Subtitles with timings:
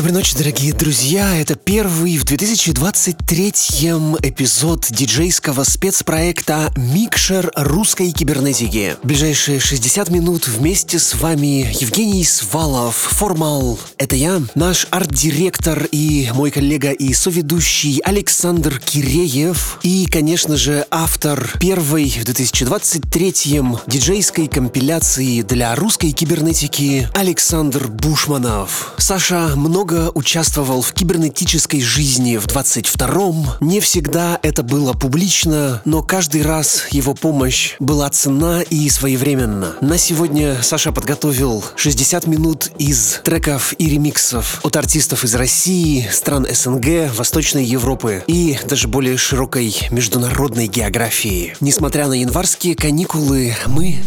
[0.00, 1.36] Доброй ночи, дорогие друзья.
[1.36, 8.96] Это первый в 2023-м эпизод диджейского спецпроекта «Микшер русской кибернетики».
[9.02, 13.78] Ближайшие 60 минут вместе с вами Евгений Свалов, Формал.
[13.98, 19.80] Это я, наш арт-директор и мой коллега и соведущий Александр Киреев.
[19.82, 28.94] И, конечно же, автор первой в 2023-м диджейской компиляции для русской кибернетики Александр Бушманов.
[28.96, 33.58] Саша много много участвовал в кибернетической жизни в 22-м.
[33.60, 39.74] Не всегда это было публично, но каждый раз его помощь была ценна и своевременна.
[39.80, 46.46] На сегодня Саша подготовил 60 минут из треков и ремиксов от артистов из России, стран
[46.48, 51.56] СНГ, Восточной Европы и даже более широкой международной географии.
[51.60, 53.98] Несмотря на январские каникулы, мы...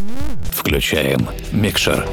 [0.56, 2.08] Включаем микшер.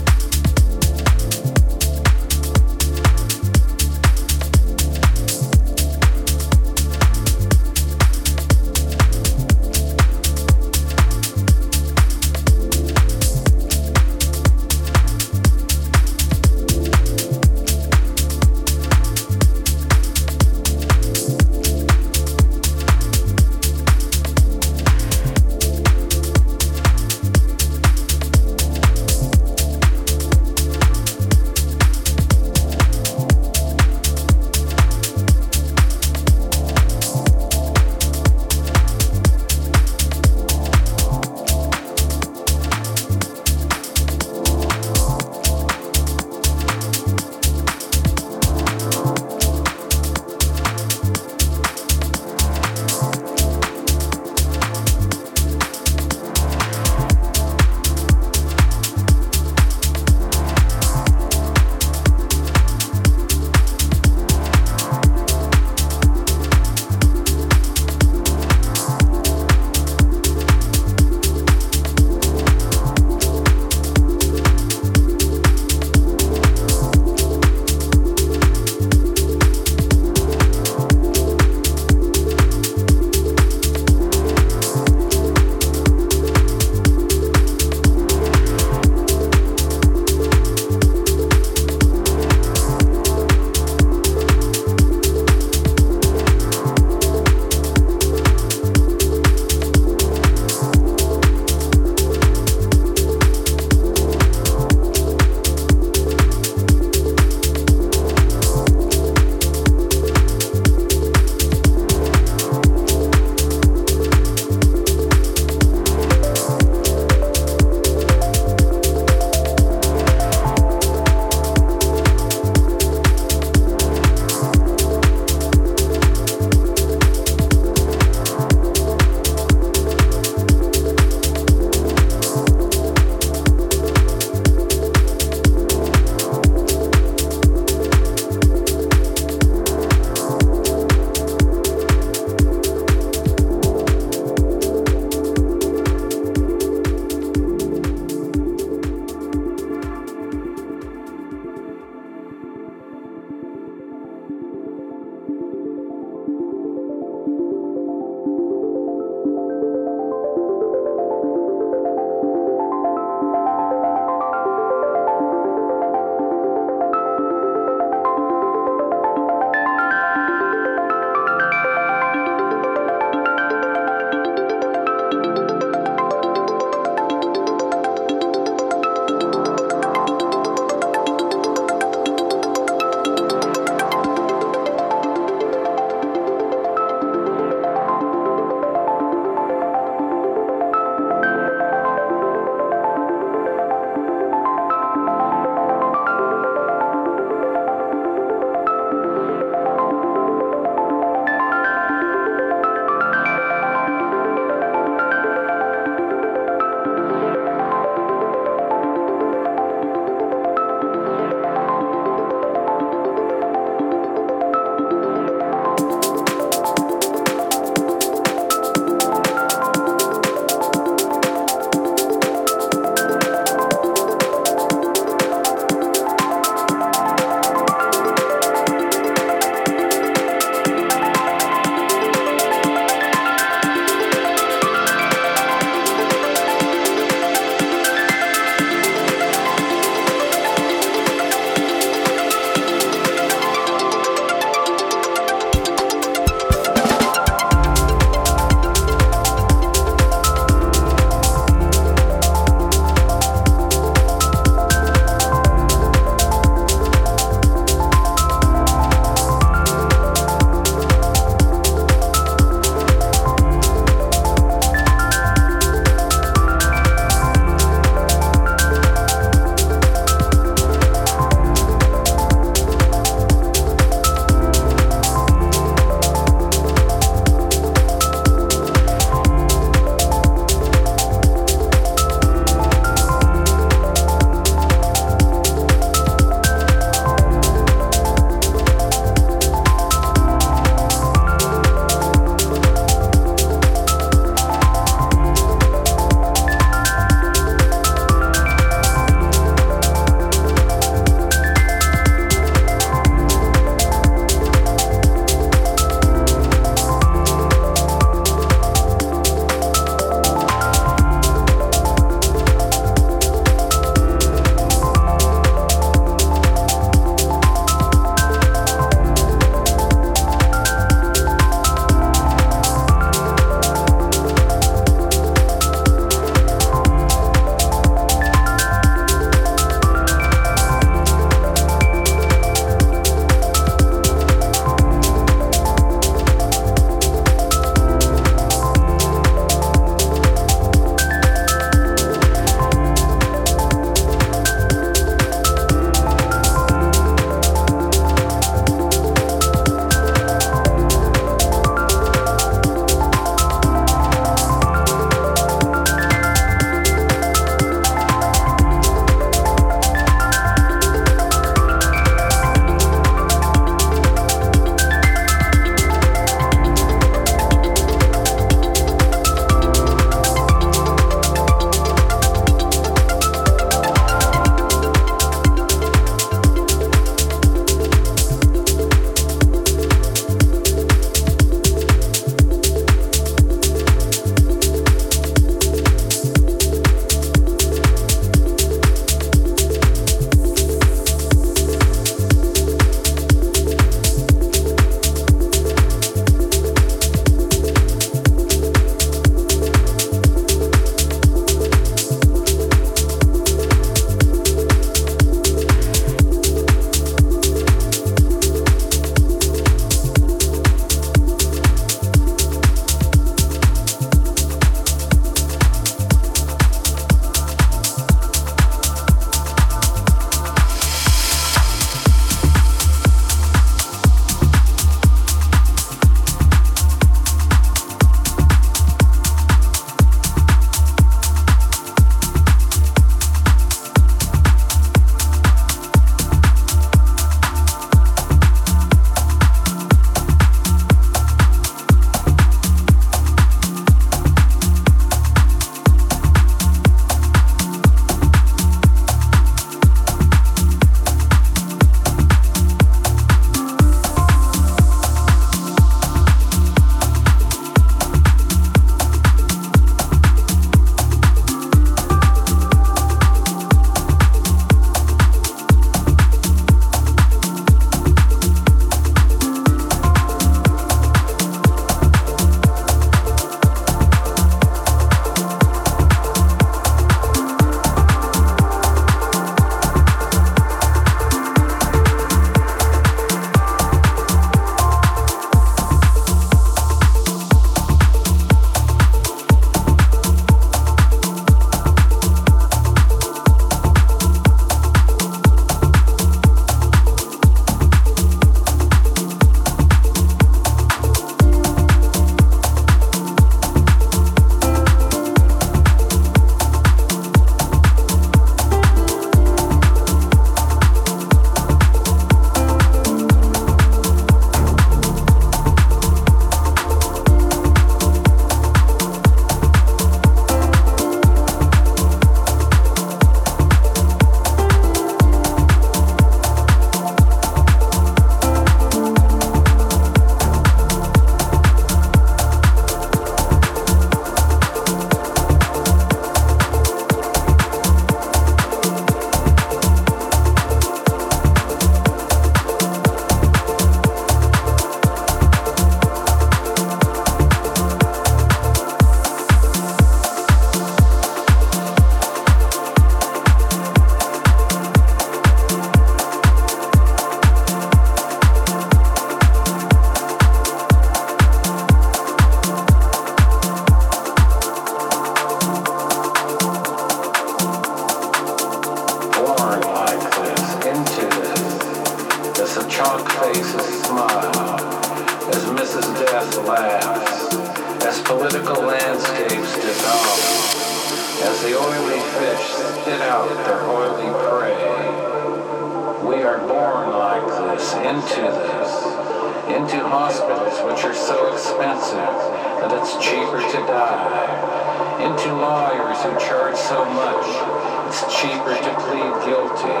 [598.54, 600.00] to plead guilty,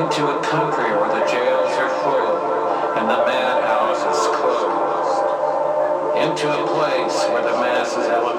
[0.00, 5.20] into a country where the jails are full and the madhouse is closed,
[6.16, 8.35] into a place where the masses have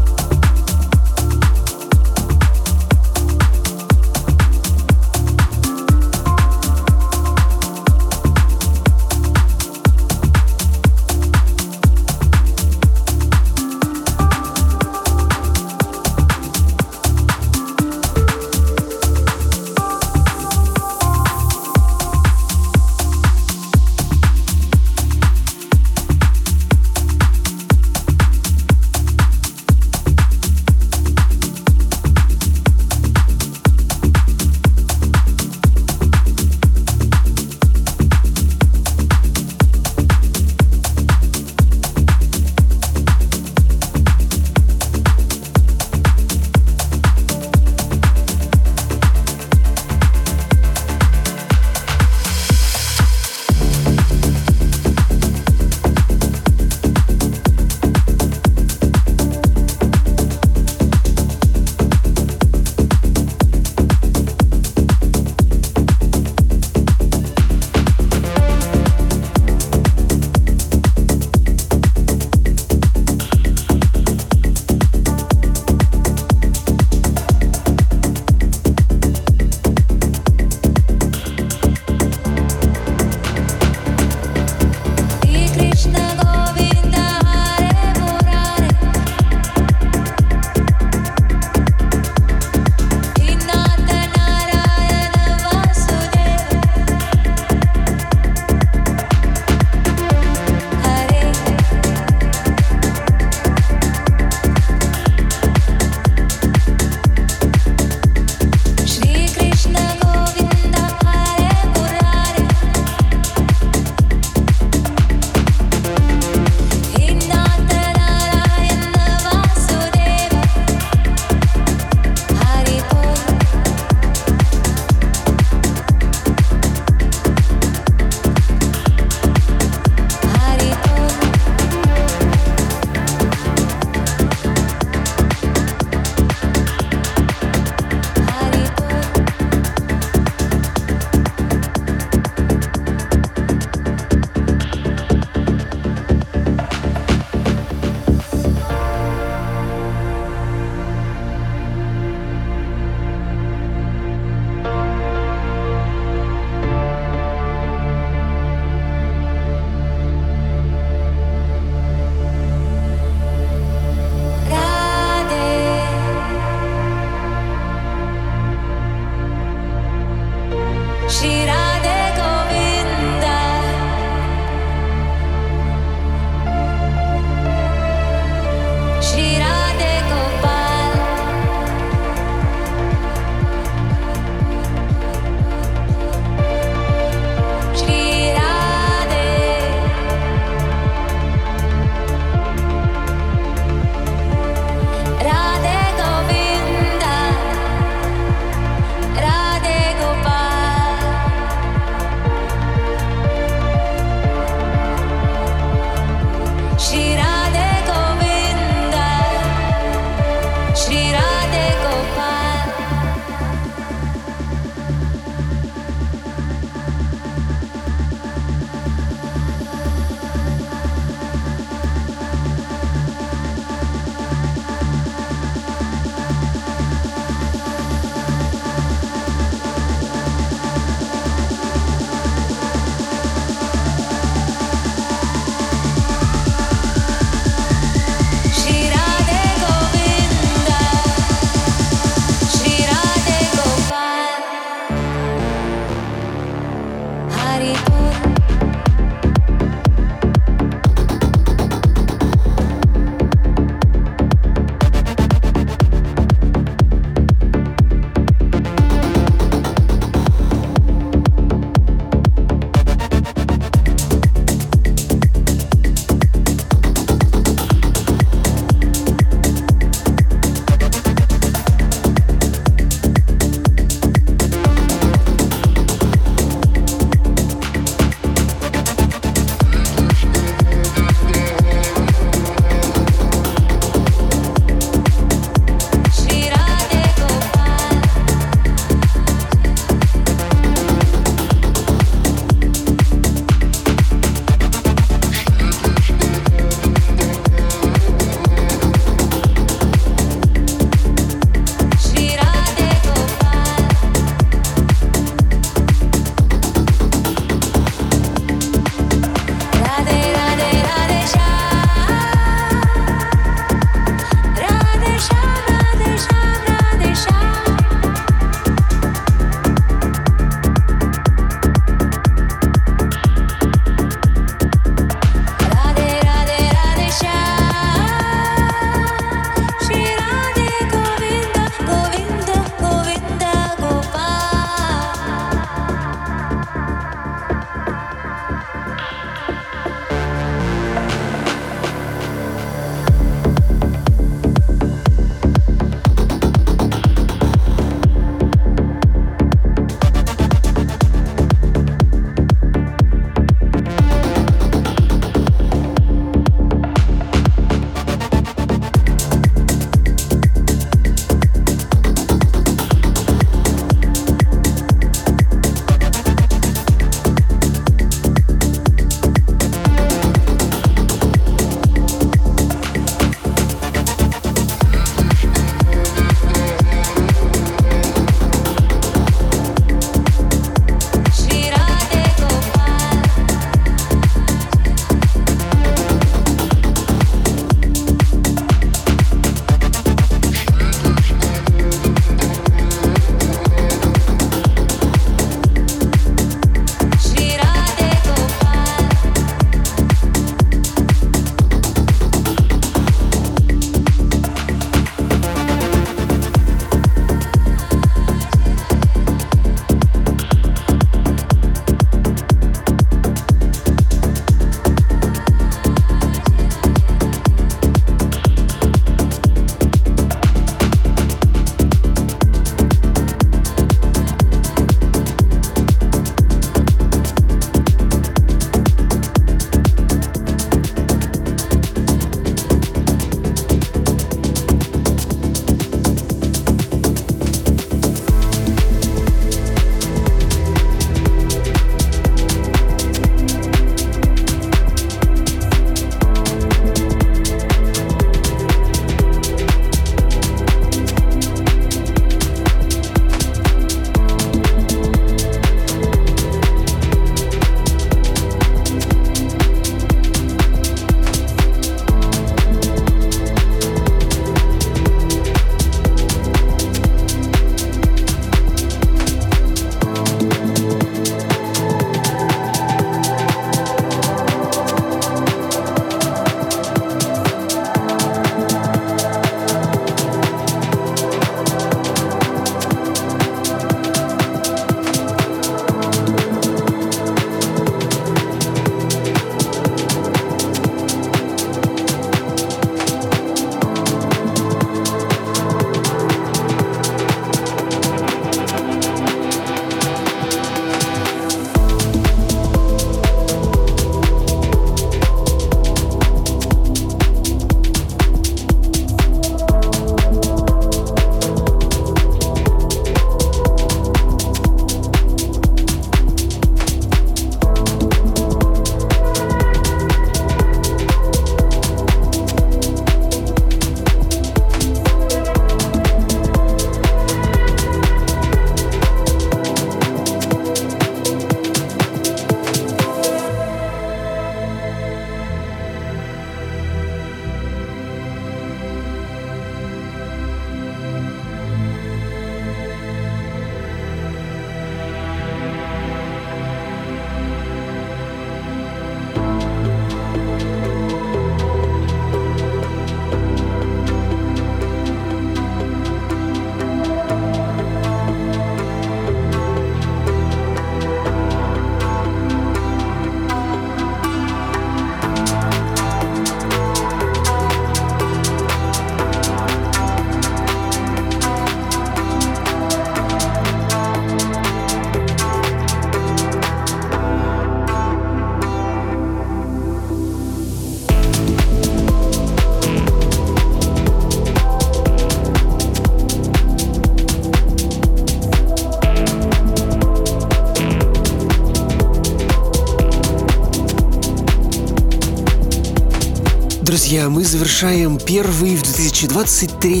[597.10, 600.00] Друзья, мы завершаем первый в 2023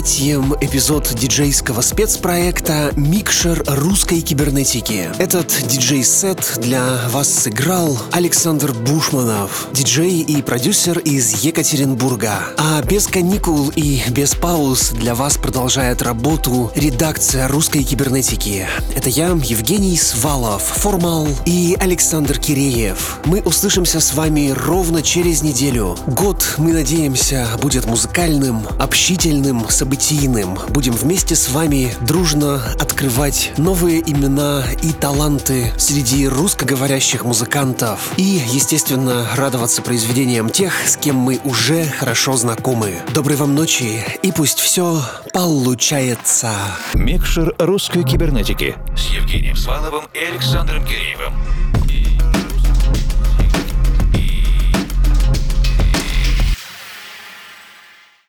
[0.60, 5.10] эпизод диджейского спецпроекта «Микшер русской кибернетики».
[5.18, 12.44] Этот диджей-сет для вас сыграл Александр Бушманов, диджей и продюсер из Екатеринбурга.
[12.56, 18.68] А без каникул и без пауз для вас продолжает работу редакция русской кибернетики.
[18.94, 23.18] Это я, Евгений Свалов, Формал и Александр Киреев.
[23.24, 25.98] Мы услышимся с вами ровно через неделю.
[26.06, 30.58] Год, мы надеемся, будет музыкальным, общительным, событийным.
[30.68, 38.12] Будем вместе с вами дружно открывать новые имена и таланты среди русскоговорящих музыкантов.
[38.18, 42.96] И, естественно, радоваться произведениям тех, с кем мы уже хорошо знакомы.
[43.14, 45.00] Доброй вам ночи и пусть все
[45.32, 46.52] получается.
[46.92, 51.32] Микшер русской кибернетики с Евгением Сваловым и Александром Киреевым.